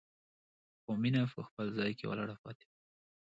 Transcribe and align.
خو 0.81 0.91
مينه 1.01 1.21
په 1.35 1.41
خپل 1.47 1.65
ځای 1.77 1.91
کې 1.97 2.05
ولاړه 2.07 2.35
پاتې 2.43 2.63
وه. 2.67 2.73